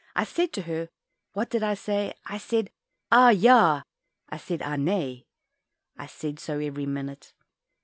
[0.15, 0.89] I said to her
[1.33, 2.15] what did I say?
[2.25, 2.71] I said
[3.11, 3.29] "ah!
[3.29, 3.83] ja,"
[4.29, 4.75] I said "ah!
[4.75, 5.27] nay,"
[5.95, 7.33] And said so every minute.